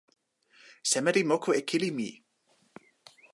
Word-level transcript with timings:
seme 0.89 1.11
li 1.15 1.21
moku 1.29 1.49
e 1.59 1.61
kili 1.69 1.89
mi? 1.97 2.09